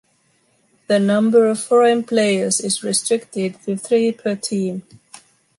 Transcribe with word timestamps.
The 0.87 0.97
number 0.97 1.47
of 1.47 1.59
foreign 1.61 2.03
players 2.03 2.59
is 2.59 2.81
restricted 2.81 3.61
to 3.65 3.77
three 3.77 4.11
per 4.11 4.35
team. 4.35 4.81